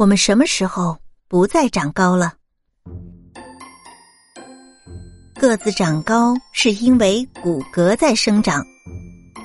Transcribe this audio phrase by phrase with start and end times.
[0.00, 0.96] 我们什么时候
[1.28, 2.32] 不再长高了？
[5.34, 8.64] 个子长高是因为骨骼在生长，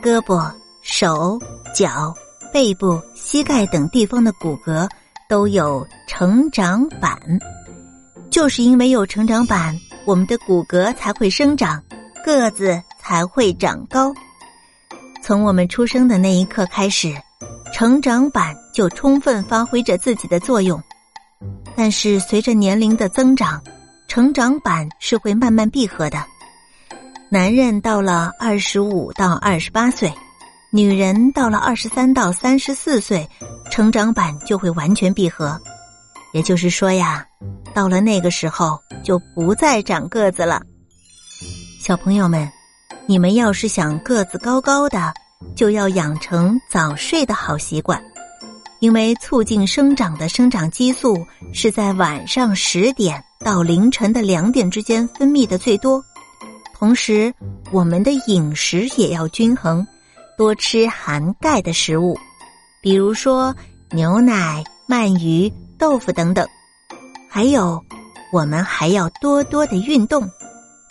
[0.02, 0.50] 胳膊、
[0.82, 1.38] 手、
[1.74, 2.14] 脚、
[2.54, 4.90] 背部、膝盖等地方的骨骼
[5.28, 7.20] 都有成长板，
[8.30, 11.84] 就是因为有成长板，我们的骨骼才会生长，
[12.24, 14.14] 个子才会长高。
[15.22, 17.14] 从我们出生的那一刻开始，
[17.76, 20.82] 成长板就充分发挥着自己的作用，
[21.76, 23.62] 但是随着年龄的增长。
[24.08, 26.26] 成长板是会慢慢闭合的，
[27.28, 30.10] 男人到了二十五到二十八岁，
[30.72, 33.30] 女人到了二十三到三十四岁，
[33.70, 35.60] 成长板就会完全闭合。
[36.32, 37.26] 也就是说呀，
[37.74, 40.62] 到了那个时候就不再长个子了。
[41.82, 42.50] 小朋友们，
[43.06, 45.14] 你们要是想个子高高的，
[45.56, 48.02] 就要养成早睡的好习惯。
[48.80, 56.04] 因为促进生长的生长激素是在晚上十点到凌晨的两点之间分泌的最多，
[56.78, 57.34] 同时
[57.72, 59.86] 我们的饮食也要均衡，
[60.38, 62.20] 多吃含钙的食物，
[62.82, 63.56] 比如说
[63.92, 66.46] 牛奶、鳗鱼、豆腐等等。
[67.30, 67.82] 还有，
[68.32, 70.30] 我们还要多多的运动，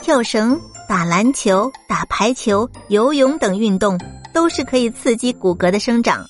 [0.03, 3.99] 跳绳、打篮球、打排球、游泳等运动
[4.35, 6.29] 都是可以刺激骨骼的生长。